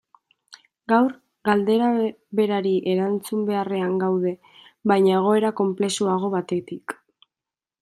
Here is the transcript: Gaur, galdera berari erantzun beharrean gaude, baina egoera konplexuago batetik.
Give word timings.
Gaur, 0.93 1.11
galdera 1.49 1.89
berari 2.39 2.71
erantzun 2.95 3.45
beharrean 3.51 3.99
gaude, 4.05 4.33
baina 4.93 5.15
egoera 5.21 5.55
konplexuago 5.63 6.33
batetik. 6.41 6.97